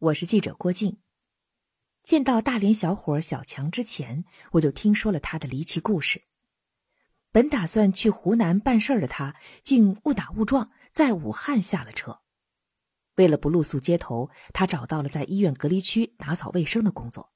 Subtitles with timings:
[0.00, 0.98] 我是记者郭静。
[2.02, 6.22] 见到大连小伙小强之前，我就听说了他的离奇故事。
[7.30, 12.18] 本打算去湖南办事儿的他，竟误打误撞在武汉下了车。
[13.16, 17.30] 为了不露宿街头，他找到了在医院隔离区打扫卫生的工作，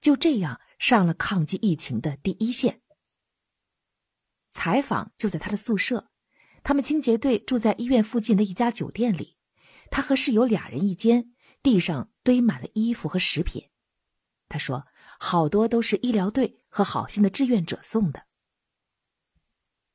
[0.00, 2.82] 就这样上了抗击疫情的第一线。
[4.50, 6.10] 采访就在他的宿舍，
[6.64, 9.36] 他们清洁队住在医院附近的一家酒店里，
[9.92, 11.32] 他和室友俩人一间，
[11.62, 13.68] 地上堆满了衣服和食品。
[14.48, 14.86] 他说，
[15.18, 18.26] 好多都是医疗队和好心的志愿者送的。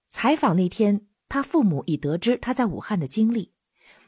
[0.08, 3.53] 采访那天，他父母已得知他在武汉的经历，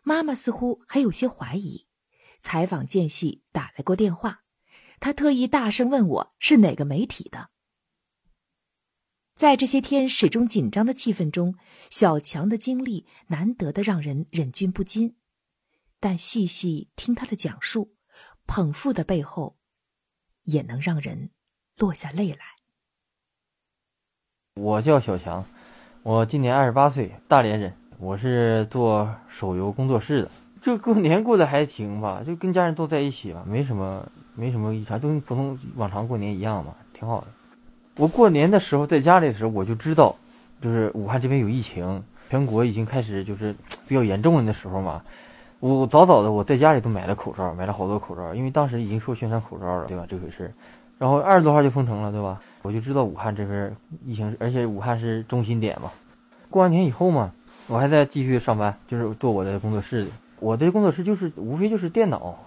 [0.03, 1.87] 妈妈似乎还有些怀疑。
[2.39, 4.43] 采访间隙打来过电话，
[4.99, 7.49] 他特意大声问我是哪个媒体的。
[9.33, 11.55] 在这些天始终紧张的气氛中，
[11.89, 15.17] 小强的经历难得的让人忍俊不禁。
[15.99, 17.93] 但细细听他的讲述，
[18.45, 19.57] 捧腹的背后，
[20.43, 21.31] 也能让人
[21.77, 22.39] 落下泪来。
[24.55, 25.43] 我叫小强。
[26.03, 27.73] 我今年二十八岁，大连人。
[27.99, 30.31] 我是做手游工作室的。
[30.61, 37.27] 这过年过得还行吧，就跟家人都在一起吧，没什么，没什么异常，就跟普通往常过年一样嘛，挺好的。
[37.95, 40.15] 我过年的时候在家里的时候，我就知道，
[40.61, 43.55] 就是武汉这边有疫情，全国已经开始就是
[43.87, 45.03] 比较严重的时候嘛。
[45.59, 50.05] 我早早的我在家里都买了口罩，买了好多口罩，因为当时已经说宣传口罩了，对吧？
[50.07, 50.53] 这回事。
[50.99, 52.39] 然后二十多号就封城了，对吧？
[52.61, 55.91] 我就知道武汉这边疫情，而且武汉是中心点嘛。
[56.49, 57.31] 过完年以后嘛，
[57.67, 60.07] 我还在继续上班，就是做我的工作室。
[60.39, 62.37] 我的工作室就是无非就是电脑。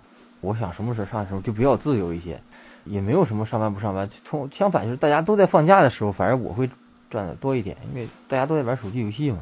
[0.40, 2.40] 我想什么时候上的时候就比较自由一些，
[2.84, 4.08] 也没有什么上班不上班。
[4.24, 6.70] 从相反就是大家都在放假的时候，反而我会
[7.10, 9.38] 赚的多一点，因为大家都在玩手机游戏嘛。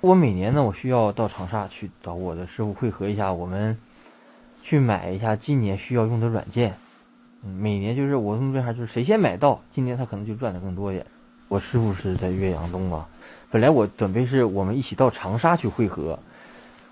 [0.00, 3.76] 我每年呢，我需要到长沙去找我的师傅汇合一下，我们
[4.62, 6.74] 去买一下今年需要用的软件。
[7.42, 11.06] 嗯每年就是我们这还就是谁先买到，今年他可能就赚的更多一点。
[11.48, 13.08] 我师傅是在岳阳东啊，
[13.50, 16.18] 本来我准备是我们一起到长沙去汇合，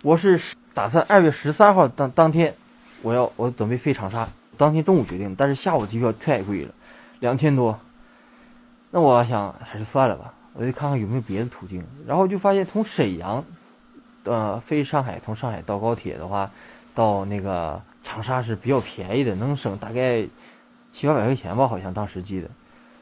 [0.03, 0.41] 我是
[0.75, 2.55] 打算二月十三号当当天，
[3.03, 6.73] 我要我准备飞长沙，当天中午决定，但是下午机票太贵了，
[7.21, 7.79] 两千多，
[8.91, 13.47] 那我想还是算了吧，我就看看有没有别的途径，然后就发现从沈阳，
[14.25, 16.51] 呃飞上海，从上海到高铁的话，
[16.95, 17.81] 到那个。
[18.05, 20.27] 长沙是比较便宜的，能省大概
[20.95, 22.49] 七八百块钱吧，好像当时记得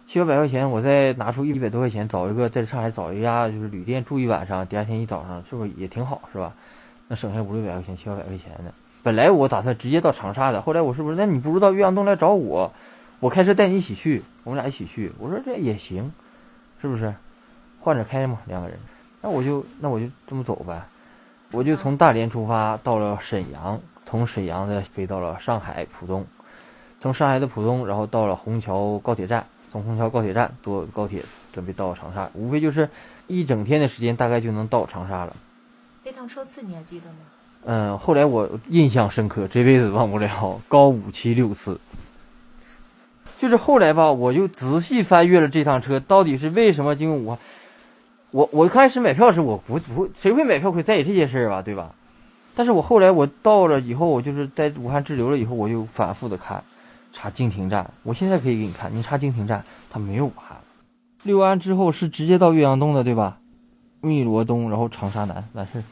[0.09, 6.55] 七八百块钱，我再拿出一百多块钱找一个在上海找一家就是旅店住一晚上，第二天一早上是不是也挺好，是吧？
[7.06, 8.75] 那省下五六百块钱、七八百块钱的。
[9.05, 11.16] 本来我打算直接到长沙的，后来我是不是？
[11.16, 12.72] 那你不如到岳阳东来找我，
[13.21, 15.12] 我开车带你一起去，我们俩一起去。
[15.21, 16.12] 我说这也行，
[16.83, 17.15] 是不是？
[17.87, 18.77] 换着开嘛，两个人。
[19.21, 20.83] 那我就那我就这么走呗，
[21.53, 23.81] 我就从大连出发到了沈阳。
[24.05, 26.27] 从沈阳再飞到了上海浦东，
[27.01, 32.89] 从上海的浦东，然后到了虹桥高铁站，从虹桥高铁站坐高铁准备到长沙，无非就是
[33.29, 35.37] 一整天的时间，大概就能到长沙了。
[36.03, 37.17] 那趟车次你还记得吗？
[37.65, 41.79] 嗯，后来我印象深刻，这辈子忘不了，高五七六次。
[43.39, 47.39] 就是后来吧，我就仔细翻阅了这趟车到底是为什么经过武汉。
[48.37, 51.63] 我我开始买票时，我不不，谁会买票会在意这些事儿吧？
[51.63, 51.95] 对吧？
[52.55, 56.63] 但是我后来我到了以后，我就是在武汉滞留了以后，我就反复的看，
[57.15, 57.91] 查经停站。
[58.03, 60.59] 我现在可以给你看，你查经停站，它没有武汉。
[61.23, 63.39] 六安之后是直接到岳阳东的，对吧？
[64.03, 65.83] 汨罗东，然后长沙南完事。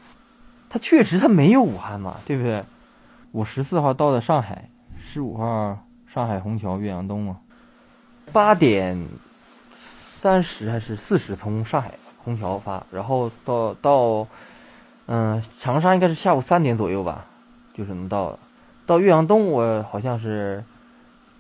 [0.69, 2.63] 它确实它没有武汉嘛，对不对？
[3.33, 4.69] 我十四号到的上海，
[5.03, 5.79] 十五号
[6.13, 7.39] 上海虹桥岳阳东嘛。
[8.35, 9.03] 八点
[10.21, 14.27] 三十还是四十从上海空调发，然后到到。
[15.07, 17.27] 嗯，长沙应该是下午三点左右吧，
[17.75, 18.39] 就是能到。
[18.87, 20.65] 到岳阳东我好像是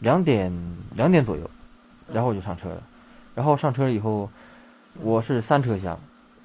[0.00, 0.52] 两点
[0.94, 1.48] 两点左右，
[2.12, 2.82] 然后我就上车了。
[3.34, 4.28] 然后上车以后，
[5.00, 5.98] 我是三车厢，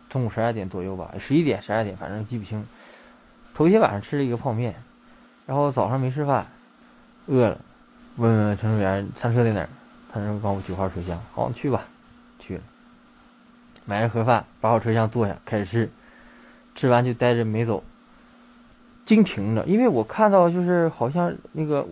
[0.10, 2.66] 中午十二点左右吧，十一点十二点，反正记不清。
[3.54, 4.74] 头一天晚上吃了一个泡面，
[5.46, 6.48] 然后早上没吃饭，
[7.26, 7.58] 饿了，
[8.16, 9.68] 问问乘务员餐车在哪儿，
[10.10, 11.84] 他说帮我九号车厢，好，去吧，
[13.90, 15.90] 买了盒饭，八号车厢坐下开始吃。
[16.76, 17.84] 吃完就待着没走，
[19.04, 21.88] 经停着，因为我看到就是好像那个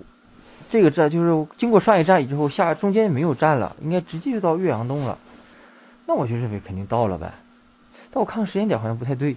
[0.70, 5.18] 这个站就是经过上一站以后下中间没有站了，应该直接就到岳阳东了。
[6.06, 7.34] 那我就认为肯定到了呗，
[8.12, 9.36] 但我看时间点好像不太对。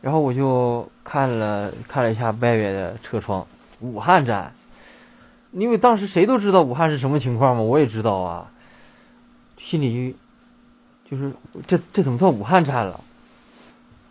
[0.00, 3.46] 然后我就看了看了一下外边的车窗，
[3.80, 4.52] 武汉站，
[5.52, 8.50] 因为当时谁都知道武汉是什么情况嘛，我也知道啊，
[9.58, 10.16] 心里
[11.12, 11.30] 就是
[11.66, 12.98] 这这怎么到武汉站了？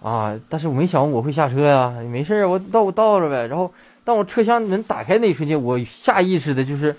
[0.03, 0.39] 啊！
[0.49, 3.47] 但是我没想我会下车呀，没事儿，我到我到了呗。
[3.47, 6.95] 然后当我车厢门打开那一瞬间，我下意识的就是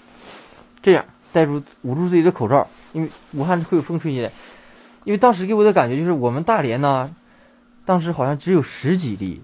[0.82, 4.32] 这样戴住捂住自己的口罩，因为武汉会有风吹进来。
[5.04, 7.14] 因为当时给我的感觉就是我们大连呢，
[7.84, 9.40] 当时好像只有十几例。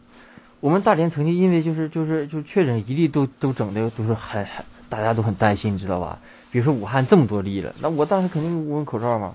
[0.58, 6.18] 我们大连曾经因为就是就是就确诊一例都都整的都是很很大家都很担心，你知道吧？
[6.50, 9.34] 比如说武汉这么多例了，那我当时肯定捂口罩嘛。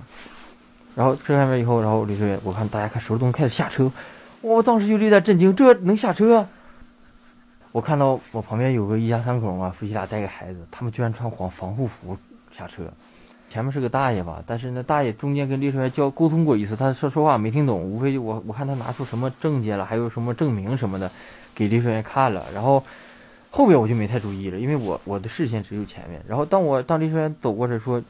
[0.95, 3.91] 然后车上面以后，然后李志远，我看大家看收拾东西开始下车，
[4.41, 6.47] 我当时就有点震惊，这能下车？
[7.71, 12.15] 我看到我旁边有个一家三口嘛，夫妻俩带个孩子，他们居然穿防防护服
[12.55, 12.83] 下车。
[13.49, 21.11] 前面是个大爷吧，但是那大爷中间跟列车员交沟通过一次，他说说话没听懂，无非就我我看他拿出什么证件了，还有什么证明什么的，
[21.55, 22.45] 给列车员看了。
[22.53, 22.83] 然后
[23.49, 26.21] 后边我就没太注意了，因为我我的视线只有前面。
[26.27, 28.01] 然后当我当列车员走过来说：“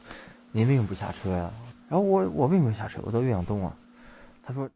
[0.52, 1.50] 您为什么不下车呀？”
[1.94, 2.98] 然后我我为什么下车？
[3.04, 3.72] 我到岳阳东啊。
[4.42, 4.68] 他说：“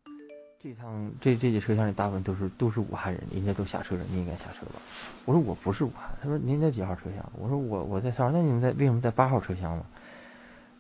[0.63, 4.81] 这趟这这节车厢里大部分都是都是武汉人，人家都下车了，你应该下车吧？”
[5.27, 9.85] 我说：“我不是武汉。”他说：“您在几号车厢？”我说：“我我在三号。”那你们在为什么在八号车厢呢？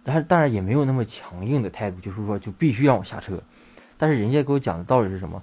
[0.04, 3.36] 但是当然也没有那么强硬的态度，就是说就必须让我下车。
[3.96, 5.42] 但是人家给我讲的道理是什么？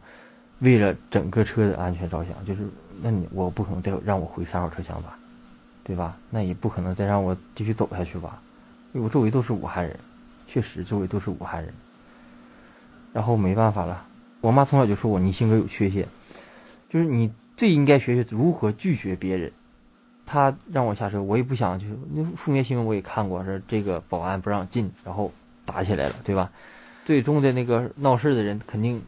[0.60, 2.66] 为了整个车的安全着想，就是
[3.02, 5.20] 那你我不可能再让我回三号车厢吧，
[5.84, 6.18] 对吧？
[6.30, 8.42] 那也不可能再让我继续走下去吧？
[8.94, 10.00] 因为我周围都是武汉人，
[10.48, 11.74] 确实周围都是武汉人。
[13.14, 14.06] 然后没办法了，
[14.42, 16.08] 我妈从小就说我你性格有缺陷，
[16.90, 19.52] 就是你最应该学学如何拒绝别人。
[20.26, 25.32] 他让我下车，我也不想，就是那负面新闻我也看过，是这个保安不让进，然后
[25.66, 26.52] 打起来了，对吧？
[27.06, 29.02] 最终的那个闹事的人肯定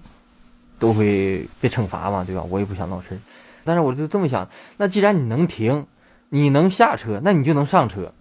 [0.78, 2.44] 都会被惩罚嘛，对吧？
[2.44, 3.20] 我也不想闹事，
[3.64, 4.48] 但是我就这么想，
[4.78, 5.88] 那既然你能停，
[6.30, 8.14] 你能下车，那你就能上车，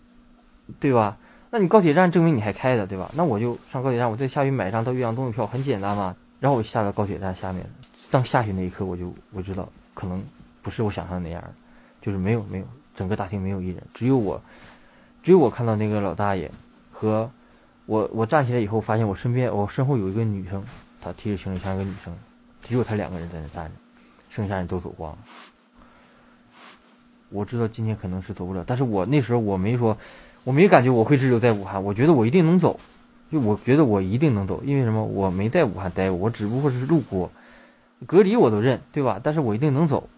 [0.81, 1.19] 对吧？
[1.51, 3.11] 那你高铁站证明你还开的，对吧？
[3.15, 6.15] 那我就上高铁站，我再下去买一张到岳阳东的票，很简单嘛。
[6.41, 7.65] 然后我下了高铁站下面，
[8.11, 10.23] 当下去那一刻，我就我知道可能
[10.63, 11.43] 不是我想象的那样，
[12.01, 12.65] 就是没有没有。
[12.95, 14.41] 整个大厅没有一人，只有我，
[15.23, 16.51] 只有我看到那个老大爷
[16.91, 17.31] 和
[17.85, 18.09] 我。
[18.15, 20.65] 我站起来以后，发现我身边，我身后有一个女生，
[21.03, 22.17] 她提着行李箱，一个女生，
[22.63, 23.73] 只有她两个人在那站着，
[24.31, 25.19] 剩下人都走光了。
[27.29, 29.99] 我知道今天可能是走不了，但是我那时候我没说，
[30.47, 32.79] 我没感觉我会滞留在武汉，我觉得我一定能走，
[33.33, 35.03] 就我觉得我一定能走，因为什么？
[35.03, 37.33] 我没在武汉待过，我只不过是路过，
[38.07, 39.19] 隔离我都认，对吧？
[39.21, 40.09] 但是我一定能走。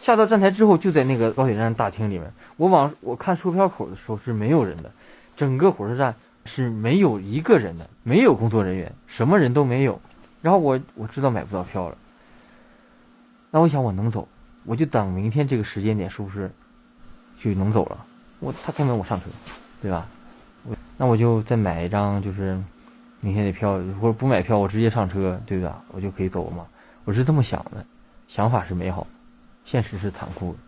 [0.00, 2.30] 下到站台之后，就在那个高铁站大厅里面。
[2.58, 4.92] 我往我看售票口的时候是没有人的，
[5.34, 6.14] 整个火车站
[6.44, 9.98] 是没有一个人的，没有工作人员，什么人都没有。
[10.42, 11.96] 然后我我知道买不到票了，
[13.50, 14.28] 那我想我能走，
[14.66, 16.50] 我就等明天这个时间点是不是
[17.40, 18.04] 就能走了？
[18.40, 19.26] 我他开门我上车，
[19.80, 20.06] 对吧？
[20.64, 22.58] 我那我就再买一张就是
[23.20, 25.82] 明天的票，或者不买票我直接上车，对吧？
[25.92, 26.66] 我就可以走了嘛。
[27.04, 27.84] 我是这么想的，
[28.28, 29.06] 想法是美好。
[29.64, 30.58] 现实是残酷的，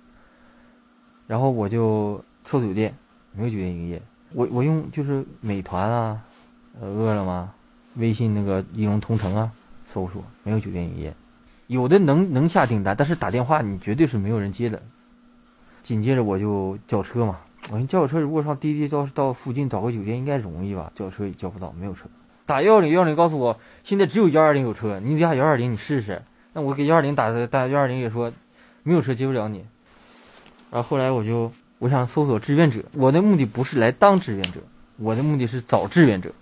[1.26, 2.94] 然后我就搜酒店，
[3.32, 4.00] 没有酒店营业。
[4.32, 6.22] 我我用就是美团啊，
[6.80, 7.50] 呃，饿了么、
[7.94, 9.50] 微信那个易龙同城啊，
[9.86, 11.12] 搜索没有酒店营业。
[11.66, 14.80] 有的能能下订单，但是打电话你绝对是没有人接的。
[15.82, 17.38] 紧接着我就叫车嘛，
[17.70, 20.90] 我叫车如果上滴滴到到附近找个酒店应该容易吧？
[20.94, 22.06] 叫车也叫不到，没有车。
[22.46, 26.22] 打幺幺零幺幺零告诉我现在只有幺二零有车，你加幺二零你试试。
[26.52, 28.32] 那我给幺二零打打幺二零也说。
[28.84, 29.64] 没有车接不了你，
[30.72, 34.58] 然后后来我就我想搜索志愿者，我的目的不是来当志愿者，
[34.96, 36.32] 我的目的是找志愿者。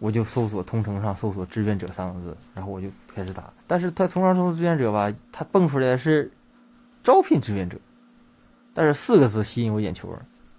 [0.00, 3.44] 我就搜索同城上搜索志愿者三个字，然后我就开始打。
[3.68, 6.32] 但是他从上搜索志愿者吧，他蹦出来是
[7.04, 7.76] 招聘志愿者，
[8.74, 10.14] 但是四个字吸引我眼球，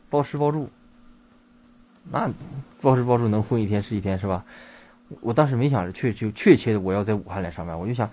[0.10, 0.70] 包吃包住。
[2.10, 2.32] 那
[2.82, 4.44] 包吃包住能混一天是一天是吧？
[5.22, 8.10] 我当时没想着确就确切的我要在武汉来上班，我就想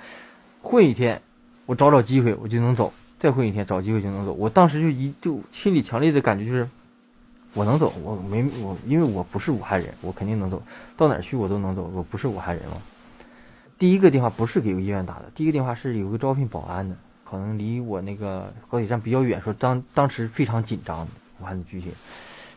[0.61, 1.23] 混一天。
[1.64, 2.92] 我找找机会，我就能走。
[3.18, 4.32] 再混一天，找机会就能走。
[4.32, 6.68] 我当时就一就心里强烈的感觉就是，
[7.54, 7.92] 我能走。
[8.02, 10.61] 我没我，因为我不是武汉人，我肯定能走
[10.97, 11.88] 到哪儿去，我都能走。
[11.94, 12.76] 我不是武汉人嘛。
[13.78, 16.97] 第一个电话不是给医院打的，第一个电话是有个招聘保安的，
[17.33, 21.09] 可能离我那个高铁站比较远，说当当时非常紧张。
[21.41, 21.91] 武汉的具体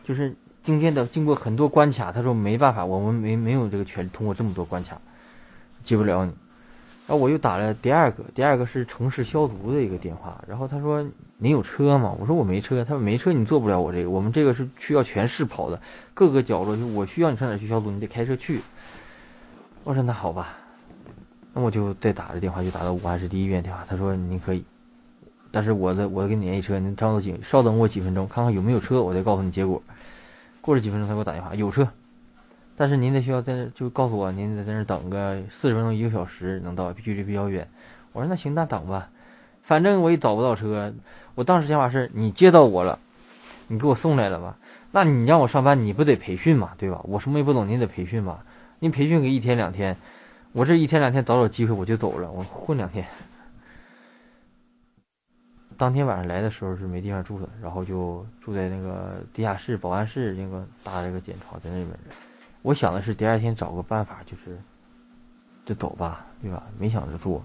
[0.04, 5.00] 就是今天的经过很多关卡，他说没办法，我们没没有这个权利通过这么多关卡
[5.82, 6.32] 接不了你。
[7.08, 10.44] 然后我又打了第二个，第二个是城市消毒的一个电话。
[10.46, 11.02] 然后他说
[11.38, 14.10] ：“您有车吗？”我说：“我没车。”他说：“没车，你做不了我这个。
[14.10, 15.80] 我们这个是需要全市跑的，
[16.12, 16.76] 各个角落。
[16.76, 18.60] 就我需要你上哪去消毒，你得开车去。”
[19.84, 20.58] 我说：“那好吧。”
[21.56, 23.82] 那我就再打着电话，就打到武汉市第一医院电话。
[23.88, 24.62] 他说：“您可以，
[25.50, 29.82] 但是我的我给你联系车，您稍等几稍等我几分钟，看看有没有车，我再告诉你结果。”
[30.60, 31.88] 过了几分钟，他给我打电话：“有车。”
[32.76, 37.66] 但是您得需要在那就告诉我，您得在那等个四十分钟一个小时能到，距离比较远。
[38.12, 39.08] 我说那行，那等吧，
[39.62, 40.92] 反正我也找不到车。
[41.36, 42.98] 我当时想法是你接到我了，
[43.68, 44.58] 你给我送来了吧？
[44.90, 47.00] 那你让我上班，你不得培训嘛，对吧？
[47.04, 48.40] 我什么也不懂，你得培训嘛？
[48.78, 49.96] 你培训个一天两天，
[50.56, 53.06] 我这一天两天找找机会我就走了，我混两天。
[55.76, 61.90] 当天晚上来的时候是没地方住的，然后就住在那个地下室保安室那个搭了个简床在那边。
[62.62, 64.58] 我想的是第二天找个办法，就是
[65.66, 66.62] 就走吧，对吧？
[66.78, 67.44] 没想着做。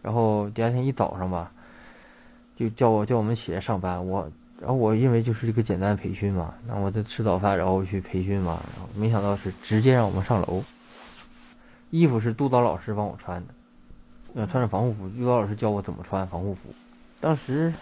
[0.00, 1.52] 然后第二天一早上吧，
[2.56, 4.02] 就叫我叫我们起来上班。
[4.02, 4.26] 我
[4.58, 8.62] 然后我因为就是一个简单的培训嘛，那我在吃早饭，然后去培训嘛。
[8.74, 10.64] 然后没想到是直接让我们上楼。
[11.94, 13.54] 衣服是督导老师帮我穿的，
[14.34, 15.08] 呃，穿着防护服。
[15.10, 16.68] 督导老师教我怎么穿防护服。
[17.20, 17.72] 当时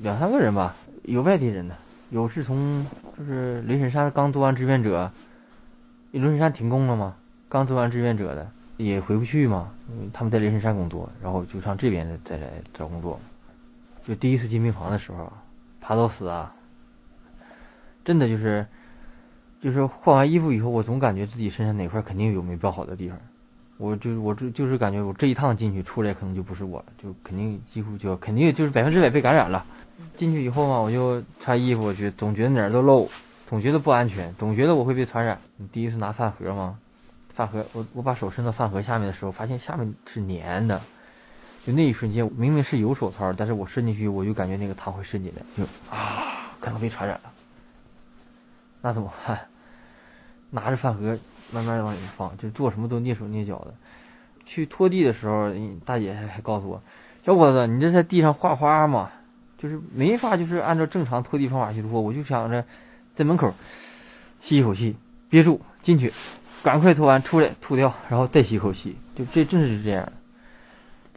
[0.00, 1.74] 两三个人吧，有外地人的，
[2.10, 5.10] 有是从就是雷神山刚做完志愿者，
[6.10, 7.16] 雷神山停工了嘛，
[7.48, 9.72] 刚做完志愿者的也回不去嘛，
[10.12, 13.18] 他们在雷神山工作，然后就上这边再来找工作。
[14.04, 15.32] 就第一次进病房的时候，
[15.80, 16.54] 爬到死啊，
[18.04, 18.66] 真的就是，
[19.62, 23.18] 就是换完衣服以后，我总感觉自己身上哪块肯定有没包好的地方。
[23.76, 29.64] 我就我这就是感觉我这一趟进去出来可能就不是我了，就肯定几乎就肯定就是百分之百被感染了。
[30.16, 33.08] 进去以后嘛，我就穿衣服，我觉总觉得哪儿都漏，
[33.46, 35.38] 总觉得不安全，总觉得我会被传染。
[35.72, 36.78] 第一次拿饭盒嘛，
[37.34, 40.80] 饭盒我我把手伸到饭盒下面的时候，发现下面是粘的，
[41.66, 47.32] 就那一瞬间明明是有手套，但是我伸进去我就感觉那个汤会渗进来，就啊可能被传染了。
[48.80, 49.40] 那怎么办？
[50.50, 51.18] 拿着饭盒。
[51.54, 53.72] 慢慢的往里放，就做什么都蹑手蹑脚的。
[54.44, 55.50] 去拖地的时候，
[55.86, 56.82] 大姐还还告诉我
[57.24, 59.10] ：“小伙子，你这在地上画花吗？
[59.56, 62.00] 就是没法，就是按照正常拖地方法去拖。
[62.00, 62.64] 我就想着，
[63.14, 63.54] 在门口
[64.40, 64.96] 吸一口气，
[65.30, 66.12] 憋住进去，
[66.62, 68.96] 赶快拖完出来吐掉，然后再吸一口气。
[69.14, 70.12] 就这真是这样。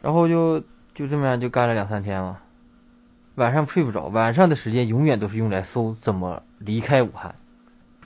[0.00, 0.60] 然后就
[0.94, 2.38] 就这么样就干了两三天嘛。
[3.34, 7.34] 晚上睡不着，晚上的时间永远都是用来搜怎么离开武汉。”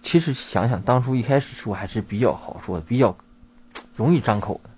[0.02, 3.16] 其实想想，当初一开始说还是比较好说的，比较
[3.94, 4.70] 容易张口的。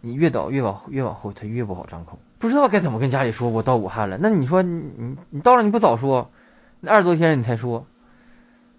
[0.00, 3.48] 你越到越往越往后，他越不好张口，不知道该怎么跟家里说。
[3.48, 6.28] 我到武汉了，那你说你你到了你不早说，
[6.80, 7.86] 那二十多天你才说，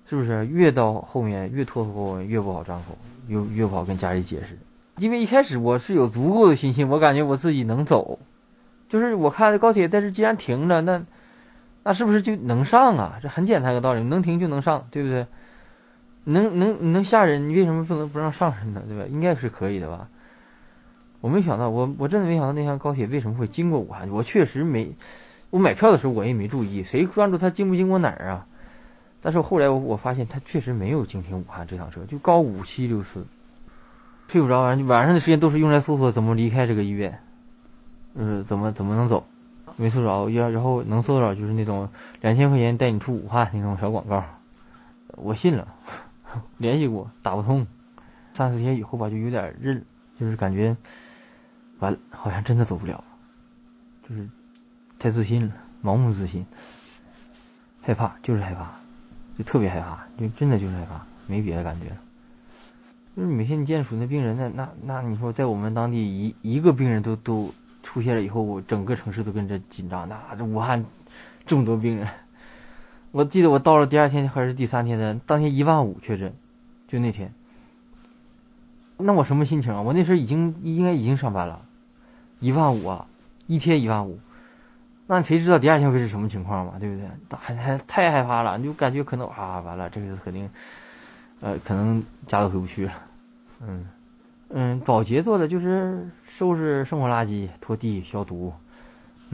[0.10, 0.46] 是不是？
[0.48, 4.60] 越到后面越拖后越不好张口，越越不好跟家里解释。
[4.98, 8.20] 因为一开始我是有足够的信心，我感觉我自己能走，
[8.90, 11.02] 就是我看高铁，但是既然停了，那
[11.84, 13.18] 那是不是就能上啊？
[13.24, 15.26] 这很简单个道理，能停就能上，对不对？
[16.26, 18.82] 能能能下人，你为什么不能不让上人呢？
[18.88, 19.06] 对吧？
[19.10, 20.08] 应该是可以的吧？
[21.22, 24.10] 我没想到，我我真的没想到那趟高铁为什么会经过武汉。
[24.10, 24.94] 我确实没，
[25.50, 28.46] 我买票的时候我也没注意，谁关注他经不经过哪儿啊？
[29.22, 33.26] 但是后来我我发现他确实没有经停武汉这趟车，就高五七六四，
[34.28, 37.20] 睡不着，晚晚上的时间都是用来搜索怎么离开这个医院，
[38.16, 39.26] 呃，怎么怎么能走，
[39.78, 41.88] 没搜着，要然后能搜着就是那种
[42.20, 44.26] 两千块钱带你出武汉那种小广告，
[45.16, 45.70] 我信了。
[46.58, 47.66] 联系过打不通，
[48.34, 49.84] 三四天以后吧，就有点认，
[50.20, 50.76] 就是感觉
[51.80, 53.04] 完了，好像真的走不了，
[54.08, 54.30] 就是
[54.98, 56.46] 太自信了，盲目自信，
[57.82, 58.72] 害怕就是害怕，
[59.38, 61.88] 就特别害怕，就真的就是害怕，没别的感觉。
[63.16, 70.10] 就是每天你见属那病人，那那那你说在我们当地一一个病人都都出现了以后，我整个城市都跟着紧张。
[70.10, 70.84] 那这武汉
[71.46, 72.08] 这么多病人。
[73.14, 76.34] 我记得我到了第二天还是第三天的当天一万五确诊，
[76.88, 77.32] 就那天。
[78.98, 79.82] 那我什么心情啊？
[79.84, 81.62] 我那时候已经应该已经上班了，
[82.40, 83.06] 一万五啊，
[83.46, 84.18] 一天一万五，
[85.06, 86.74] 那谁知道第二天会是什么情况嘛？
[86.80, 87.08] 对不对？
[87.38, 90.50] 还还太害怕了，你就感觉可能啊，完了，这个肯定，
[91.40, 92.94] 呃，可能家都回不去了。
[93.62, 93.88] 嗯
[94.50, 98.52] 嗯，保洁做的就是收拾生活垃圾、拖地、消毒。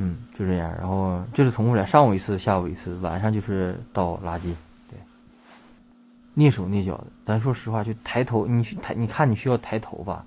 [0.02, 4.56] 嗯，就这样，然后就是从过来，上午一次，下午一次，晚上就是倒垃圾，
[4.90, 4.98] 对，
[6.38, 7.08] 蹑手蹑脚的。
[7.26, 10.26] 咱说实话，就抬头，你去抬，你看你需要抬头吧。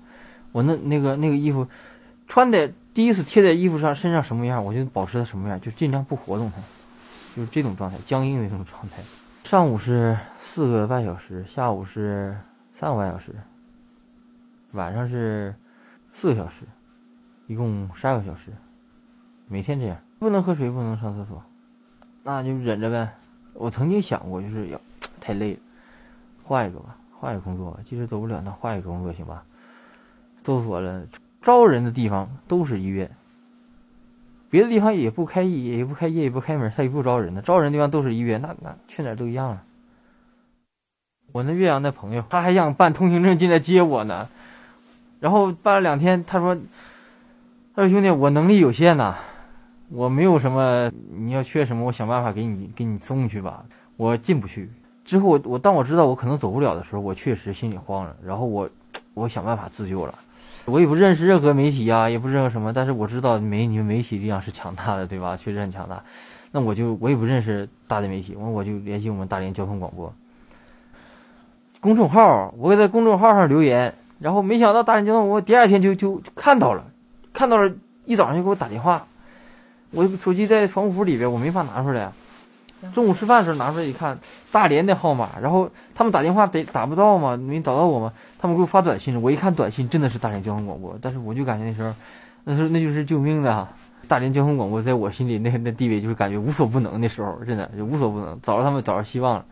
[0.51, 1.67] 我那那个那个衣服，
[2.27, 6.61] 穿的第一次贴在衣服上，身上什么样，我就保持它什么样，就尽量不活动它，
[7.35, 9.01] 就是这种状态，僵硬的这种状态。
[9.43, 12.37] 上午是四个半小时，下午是
[12.79, 13.33] 三个半小时，
[14.73, 15.55] 晚上是
[16.13, 16.57] 四个小时，
[17.47, 18.53] 一共十二个小时。
[19.53, 21.39] 每天这样，不能喝水，不能上厕所，
[22.23, 23.13] 那就忍着呗。
[23.53, 24.81] 我曾经想过，就是要
[25.21, 25.59] 太累了，
[26.43, 27.79] 换一个吧，换一个工作吧。
[27.87, 29.43] 即使走不了，那换一个工作行吧？
[30.43, 31.03] 搜索了
[31.43, 33.11] 招人的地方都是医院，
[34.49, 37.43] 别的地方也不开业，也不开业，也不开门，他也不招人的。
[37.43, 39.63] 招人的地方都是医院，那那去哪儿都一样啊。
[41.31, 44.29] 我那岳阳的朋友，他还想办通行证进来接我呢，
[45.19, 46.57] 然后办了两天，他说
[47.75, 49.15] ：“他说兄弟，我能力有限呐。”
[49.93, 53.63] 我没有什么，你要缺什么，我想办法给你给你送去吧。
[53.95, 54.67] 我进不去。
[55.05, 58.15] 之后我当我知道我可能走不了的时候，我确实心里慌了。
[58.25, 58.67] 然后我
[59.13, 60.15] 我想办法自救了。
[60.65, 65.37] 我也不认识任何媒体啊，也不知道什么，但是我知道媒你们媒体力量是强大的，对吧？
[65.37, 66.01] 确实很强大。
[66.51, 70.11] 那我就我也不认识大的媒体，我我就联系我们大连交通广播
[71.81, 76.85] 公众号，我给在公众号上留言，然后没想到大连交通广播第二天就就看到了，
[77.33, 77.71] 看到了，
[78.05, 79.05] 一早上就给我打电话。
[79.93, 82.11] 我手机在防护服里边，我没法拿出来。
[82.93, 84.19] 中午吃饭的时候拿出来一看，
[84.51, 91.93] 大连的号码，然后他们打电话得打不到嘛，没找到我嘛，他们给我发短信，我一看短信真的是大连交通广播，但是我就感觉那时候，
[92.43, 93.69] 那时候那就是救命的哈。
[94.05, 99.45] 大连交通广播在我心里那那地位就是感觉无所不能，的时候真的就无所不能，找着他们找着希望了。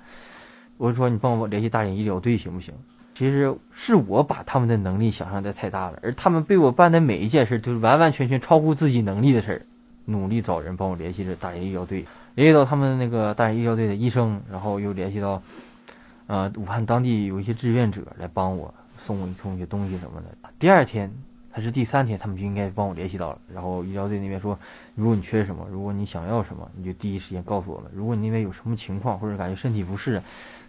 [0.76, 2.74] 我就说你帮我联系大连医疗队行不行？
[3.16, 9.62] 其实是我把他们的能力想象的太大了，而他们被我办的每一件事都是完完全全超乎自己能力的事儿。
[10.06, 12.06] 努力找人帮我联系着大连医疗队，
[12.36, 15.42] 联系到他们那个大连医疗队的医生，然后又联系到，
[16.28, 20.50] 呃，武汉当地有一些志愿者来帮我送我送一些东西什么的。
[20.60, 21.12] 第二天
[21.52, 23.40] 还是第三天，他们就应该帮我联系到了。
[23.54, 24.58] 然后医疗队那边说，
[24.96, 27.92] 如果你缺什么，如果你想要什么，你就第一时间告诉我们。
[27.94, 30.22] 如果你那边有什么情况或者感觉身体不适，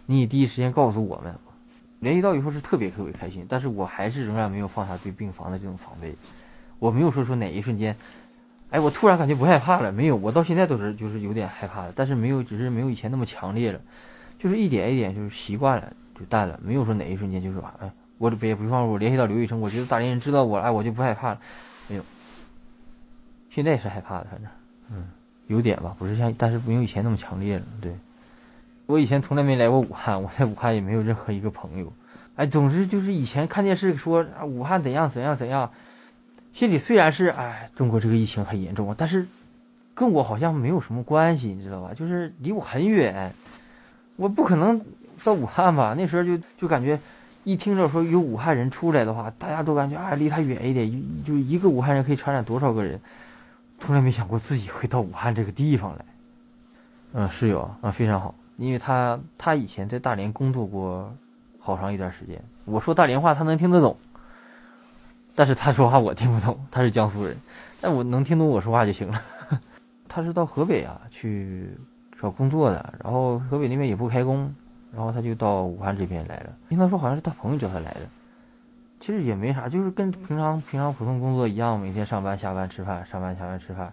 [0.05, 1.33] 你也第一时间告诉我们。
[1.99, 6.13] 联系到以后是特别特别开心，但是我还是仍然没有放下对病房的这种防备。
[6.79, 7.95] 我没有说说哪一瞬间。
[8.73, 9.91] 哎，我突然感觉不害怕了。
[9.91, 13.79] 没有，我到现在都是就是有点害怕的，但是没有，只是没有以前那么强烈了，
[14.39, 16.59] 就是一点一点就是习惯了，就淡了。
[16.63, 21.39] 没有说哪一瞬间就是哎，我别比方说我联系到刘医生，我觉得大连人知道我了，哎，我就不害怕了。
[21.87, 22.03] 没有，
[23.51, 24.49] 现在是害怕的，反正，
[24.91, 25.07] 嗯，
[25.45, 27.65] 有点吧，不是像，但是没有以前那么强烈了。
[27.79, 27.95] 对，
[28.87, 31.93] 我以前从来没来过武汉，我在武汉也没有任何一个朋友。
[32.37, 35.69] 哎，总之就是以前看电视说，武汉怎样怎样怎样。
[36.53, 39.25] 心里虽然是哎，中国这个疫情很严重，但是
[39.95, 41.93] 跟我好像没有什么关系，你知道吧？
[41.95, 43.33] 就是离我很远，
[44.15, 44.79] 我不可能
[45.23, 45.95] 到武汉吧？
[45.97, 46.99] 那时候就就感觉，
[47.43, 52.99] 一听着说有武汉人出来的话，大家都感觉啊，离他远一点，就一个武汉人可以传染多少个人？
[53.79, 56.05] 从来没想过自己会到武汉这个地方来。
[57.13, 61.13] 嗯，室友啊，非常好，因为他他以前在大连工作过
[61.59, 63.97] 好长一段时间，我说大连话他能听得懂。
[65.35, 67.35] 但是他说话我听不懂，他是江苏人，
[67.81, 69.21] 但我能听懂我说话就行了。
[70.07, 71.69] 他是到河北啊去
[72.21, 74.53] 找工作的，然后河北那边也不开工，
[74.93, 76.53] 然后他就到武汉这边来了。
[76.69, 78.01] 听他说好像是他朋友叫他来的，
[78.99, 83.91] 其实也没啥，就是跟平常平常普通工作一样，每天上班下班吃饭，上班下班吃饭，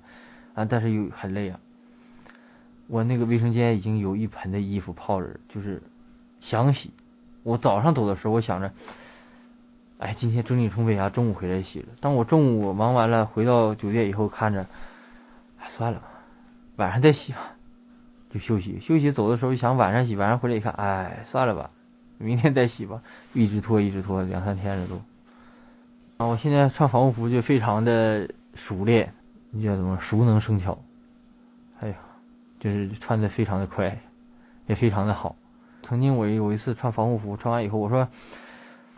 [0.54, 1.58] 啊，但是又很累啊。
[2.86, 5.82] 我那个卫生间已经有一盆的衣服泡着，就是
[6.40, 6.90] 想洗。
[7.44, 8.70] 我早上走的时候，我想着。
[10.00, 11.88] 哎，今天整理充沛啊，中午回来洗了。
[12.00, 14.64] 当我中午忙完了，回到酒店以后，看着，
[15.58, 16.06] 哎，算了吧，
[16.76, 17.52] 晚上再洗吧，
[18.30, 19.12] 就休息休息。
[19.12, 21.70] 走的时候想晚上洗，晚上回来一看，哎，算了吧，
[22.16, 23.02] 明天再洗吧，
[23.34, 24.94] 一直拖一直拖，两三天了都。
[26.16, 29.12] 啊，我现在穿防护服就非常的熟练，
[29.50, 30.00] 你叫什么？
[30.00, 30.78] 熟能生巧。
[31.80, 31.96] 哎呀，
[32.58, 34.00] 就是穿的非常的快，
[34.66, 35.36] 也非常的好。
[35.82, 38.08] 曾经我有一次穿防护服，穿完以后我说。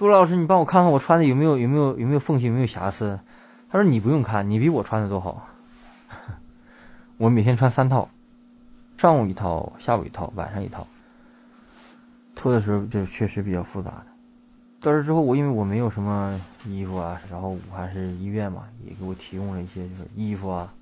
[0.03, 3.21] 杜老师，你帮我看看我穿的有没有有没有有没有缝隙，有没有瑕疵？
[3.71, 5.47] 他说你不用看，你比我穿的都好。
[7.19, 8.11] 我每天穿三套，
[8.97, 10.85] 上午一套，下午一套，晚上一套。
[12.35, 14.07] 脱的时候就确实比较复杂的。
[14.81, 16.37] 到这之后，我因为我没有什么
[16.67, 20.75] 衣服啊，然后武汉是医院嘛，也给我提供了一些就是衣服啊，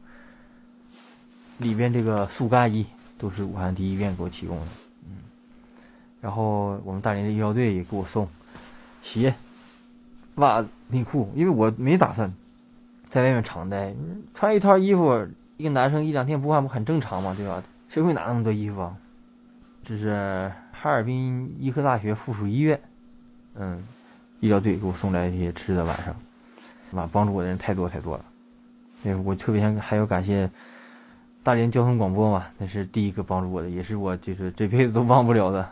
[1.58, 2.86] 里边这个速干衣
[3.18, 4.66] 都是武汉第一医院给我提供的，
[5.06, 5.18] 嗯。
[6.22, 8.26] 然后我们大连的医疗队也给我送。
[9.02, 9.34] 鞋、
[10.36, 12.32] 袜子、内裤，因为我没打算
[13.10, 13.94] 在外面常待，
[14.34, 17.62] 穿一套衣服，一个男生一两天不换不很正常嘛，对吧？
[17.88, 18.96] 谁会拿那么多衣服啊？
[19.84, 22.80] 这是哈尔滨医科大学附属医院，
[23.54, 23.82] 嗯，
[24.40, 26.14] 医疗队给我送来一些吃的，晚上，
[26.92, 27.08] 吧？
[27.10, 28.24] 帮助我的人太多太多了。
[29.02, 30.48] 对，我特别想还要感谢
[31.42, 35.68] 大连交通广播嘛，那是第一个帮助我的，也是我就是这辈子都忘不了的。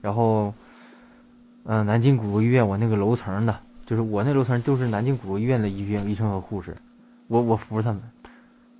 [0.00, 0.52] 然后。
[1.64, 6.76] 嗯，南京骨科医院，我那个楼层的，就是我那楼层都是南京骨科医院的医院医生和护士，
[7.26, 8.02] 我我服他们，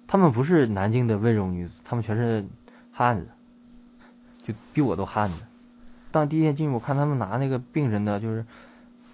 [0.07, 2.45] 他们不是南京的温柔女子，他们全是
[2.93, 3.27] 汉子，
[4.45, 5.43] 就比我都汉子。
[6.13, 8.45] 当第一天进去，我看他们拿那个病人的，就是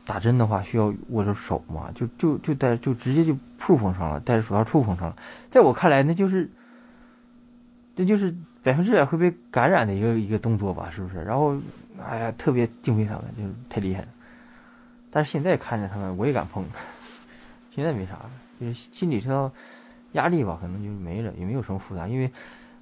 [0.04, 5.16] 打针的话需要握着手嘛，就就就带就直接就触碰上了，戴着手套触碰上了，
[5.48, 6.50] 在我看来，那就是，
[7.94, 11.22] 那就是百分之百会被感染的一个一个动作吧，是不是？
[11.22, 11.56] 然后。
[12.08, 14.08] 哎呀，特别敬佩他们，就是太厉害了。
[15.10, 16.64] 但是现在看着他们，我也敢碰。
[17.76, 18.18] 现在没啥，
[18.58, 19.52] 就是心里知道，
[20.12, 22.08] 压力吧，可能就没了，也没有什么复杂。
[22.08, 22.30] 因为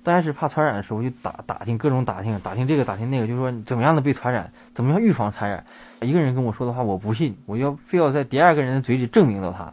[0.04, 5.64] 大家是怕传染的时候，就打打听各种打听，打听这个打听那个，就说怎么样的被传染，怎么样预防传染。
[6.00, 9.72] 一个人跟我说的话，我不信，我要非要在第二个人的嘴里证明到他。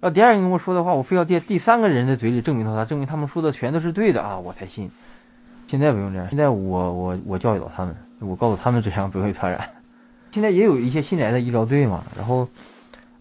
[0.00, 4.90] 要第二个人跟我说的话，我非要在第三个人的嘴里证明到他，证明他们说的全都是对的啊，我才信。
[5.66, 9.68] 现在不用这样，现在我我我教导他们，我告诉他们这样不会传染。
[10.30, 12.48] 现在也有一些新来的医疗队嘛，然后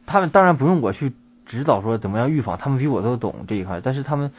[0.05, 1.11] 他们当然不用我去
[1.45, 3.81] 指导说怎么样预防，他们比我都懂这一块。
[3.81, 4.31] 但是他们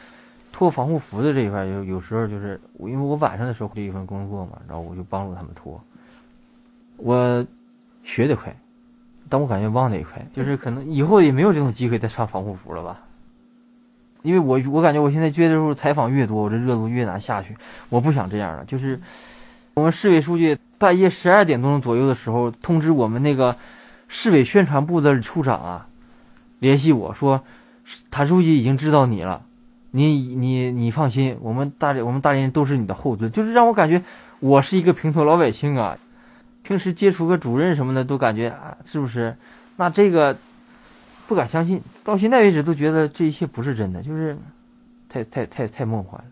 [0.51, 5.79] 脱防护服的这一块，有有时候就是因为我晚上的时候会有一份工作嘛，然后我就帮助他们脱。
[6.97, 7.45] 我
[8.03, 8.55] 学得快，
[9.29, 12.99] 但我感觉忘得也快，就是可能以后也没有这种机会再穿防护服了吧。
[14.21, 17.55] 因为我我感觉我现在接触采访越多，我这热度越难下去。
[17.87, 18.99] 我不想这样了，就是
[19.75, 23.55] 我们市委书记半夜十二点钟左右的时候通知我们那个
[24.09, 25.87] 市委宣传部的处长啊，
[26.59, 27.43] 联系我说，
[28.11, 29.43] 谭书记已经知道你了，
[29.91, 34.03] 你你你放心，我们大连我们大连人都是你的后盾，就是让我感觉
[34.41, 35.97] 我是一个平头老百姓啊。
[36.69, 39.35] 平时接触个主任什么的都感觉啊，是不是？
[39.75, 40.37] 那这个
[41.27, 44.37] 不敢相信，到现在为止都觉得这一切不是真的，就是
[45.09, 46.27] 太太太太梦幻了。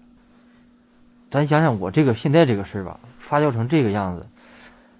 [1.31, 4.27] 咱想想我这个现在这个事儿吧，发酵成这个样子，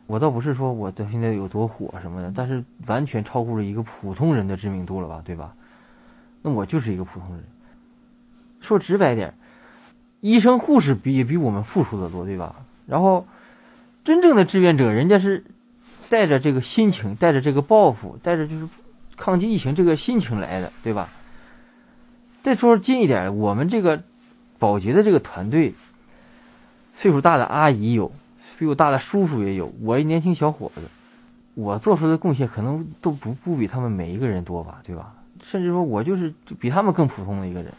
[0.08, 5.54] 我倒不是说我到现在有多火什么的，但是完全超过了一个普通人的知名度了吧，对吧？
[6.42, 7.44] 那我就是一个普通人。
[8.60, 9.36] 说直白点，
[10.20, 12.56] 医生护士比也比我们付出的多，对吧？
[12.88, 13.28] 然后。
[14.08, 15.44] 真正的志愿者，人家是
[16.10, 18.66] 带着这个心情，带着这个抱负，带着就是
[19.18, 21.10] 抗击疫情这个心情来的，对吧？
[22.42, 24.02] 再说近一点，我们这个
[24.60, 25.74] 保洁的这个团队，
[26.96, 30.84] 岁数大的阿姨有，岁数大的叔叔也有，我一年轻小伙子，
[31.56, 35.14] 我做出的贡献可能都不不比他们每一个人多吧，对吧？
[35.44, 37.74] 甚至说我就是比他们更普通的一个人。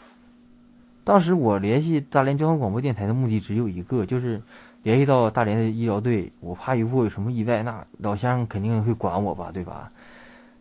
[1.03, 4.39] 当时我联系大连交通广播电台的目的只有一个，就是。
[4.83, 9.91] 联系到大连的医疗队，我怕如果有什么意外，那老乡肯定会管我吧，对吧？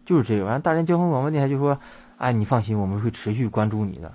[0.05, 0.45] 就是这个。
[0.45, 1.79] 完，大连交通广播电台就说
[2.19, 4.13] ：“哎，你放心，我们会持续关注你的。”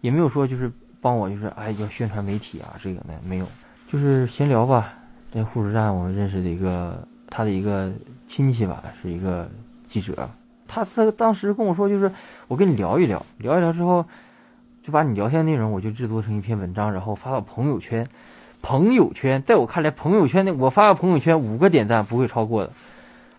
[0.00, 3.46] 也没有说就是帮我，就是哎要宣传媒体啊，这个呢没有，
[3.86, 4.94] 就是闲聊吧。
[5.30, 7.92] 在护士站，我们认识的一个他的一个
[8.26, 9.48] 亲戚吧，是一个
[9.86, 10.28] 记者。
[10.66, 12.10] 他他当时跟我说，就是
[12.48, 14.04] 我跟你聊一聊，聊一聊之后，
[14.82, 18.06] 就把你聊天内容我就制作成一篇文章，然后发到朋友圈。
[18.62, 22.72] 朋友圈，在我看来，朋友圈那我发个朋友圈五个点赞不会超过的。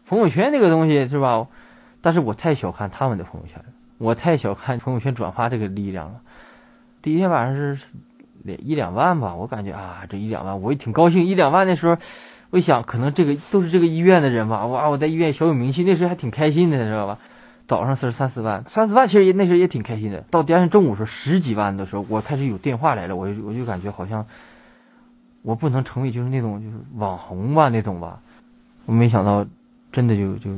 [0.07, 1.47] 朋友圈那个东西是吧？
[2.01, 3.65] 但是我太小看他们的朋友圈了，
[3.99, 6.21] 我太小看朋友圈转发这个力量了。
[7.01, 7.79] 第一天晚上是
[8.41, 11.25] 两一两万吧，我感觉啊，这一两万我也挺高兴。
[11.25, 11.97] 一两万的时候，
[12.49, 17.19] 我一想，可能这个都是这个医院的人吧，哇，我在医院小有名气，那时候还挺开心的，知道吧？
[17.67, 20.25] 早上是三四万，三四万其实也那时候也挺开心的。
[20.29, 24.25] 到第二天中午时候十几万的时候，我开始有电话来了，我就我就感觉好像。
[25.43, 28.19] 我不能成为就是那种就是网红吧那种吧，
[28.85, 29.45] 我没想到，
[29.91, 30.55] 真的就就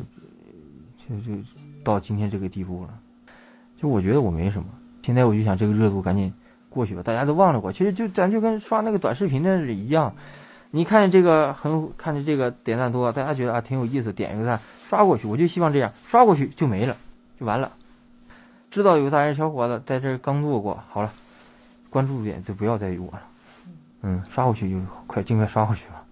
[1.08, 1.32] 就就
[1.84, 2.90] 到今天这个地步了。
[3.78, 4.68] 就我觉得我没什么，
[5.02, 6.34] 现在我就想这个热度赶紧
[6.70, 7.72] 过去吧，大家都忘了我。
[7.72, 10.16] 其实就咱就跟刷那个短视频的一样，
[10.72, 15.28] 你看这个很看着这个点赞多，大家觉得啊挺有意思，点一个赞刷过去。
[15.28, 16.96] 我就希望这样刷过去就没了，
[17.40, 17.72] 就完了。
[18.72, 21.12] 知道有个大连小伙子在这刚做过，好了，
[21.90, 23.22] 关注点就不要再有我了。
[24.04, 26.06] 嗯，刷过去就快，尽快刷过去吧。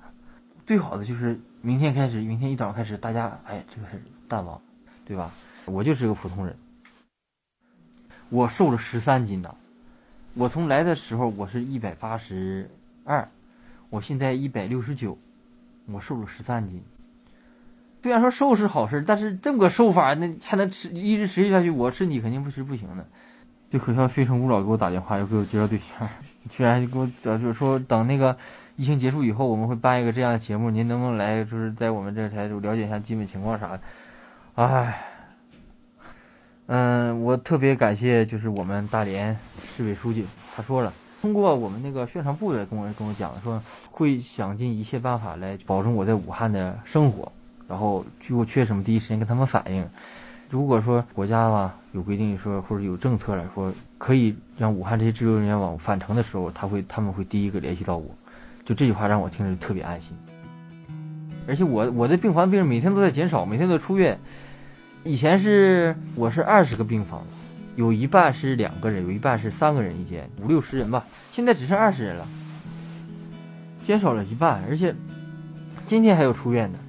[0.65, 4.61] 最好的就是明天开始，明天一早开始，大家哎，这个是淡忘，
[5.05, 5.29] 对吧？
[5.65, 6.55] 我就是个普通人，
[8.29, 9.55] 我瘦了十三斤呢。
[10.33, 12.71] 我从来的时候我是一百八十
[13.03, 13.27] 二，
[13.89, 15.17] 我现在一百六十九，
[15.87, 16.81] 我瘦了十三斤。
[18.01, 23.05] 虽然说瘦是好事，但是这么个瘦法，那还能持一直持续下去，我身体肯定不是不行的。
[23.71, 26.07] 就可笑，非诚勿扰给我打电话，要给我介绍对象。
[26.49, 28.35] 居然给我，就是说等那个
[28.75, 31.41] 疫情结束以后，我们会办一个这样的节目，您能不能来？
[31.45, 33.79] 就是在我们这台就了解一下基本情况啥的。
[34.55, 35.05] 哎，
[36.65, 39.37] 嗯，我特别感谢，就是我们大连
[39.77, 47.31] 市委书记，他说了，通过我们那个宣传部的跟我跟我讲，说会想尽一切办法来保证我在武汉的生活，
[47.69, 49.87] 然后如果缺什么，第一时间跟他们反映。
[50.51, 53.73] 如果说国家吧有规定说，或者有政策来说。
[54.01, 58.09] 可以让武汉这些支流人员往返程的时候，他会他们会第一个联系到我，
[58.65, 60.17] 就这句话让我听着特别安心。
[61.47, 64.19] 而且我我的病房病人每天都在减少，每天都出院。
[65.03, 67.23] 以前是我是二十个病房，
[67.75, 71.05] 有一半是两个人，有一半是三个人一间，五六十人吧。
[71.31, 72.27] 现在只剩二十人了，
[73.85, 74.63] 减少了一半。
[74.67, 74.95] 而且
[75.85, 76.79] 今天还有出院的，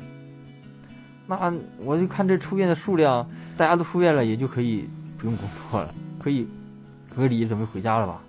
[1.26, 1.52] 那
[1.84, 4.88] 我就看这出院的数量，大家都出院了，也就可以
[5.18, 6.48] 不用工作了，可以。
[7.14, 8.22] 隔离准备回家了吧？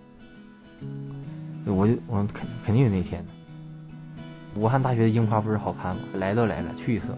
[1.66, 3.32] 我就我肯肯定有那天的。
[4.60, 6.02] 武汉大学的樱花不是好看吗？
[6.16, 7.18] 来都来了，去一次吧。